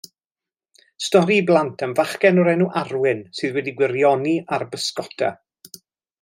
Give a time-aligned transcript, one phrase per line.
[1.07, 5.31] Stori i blant am fachgen o'r enw Arwyn sydd wedi gwirioni ar bysgota.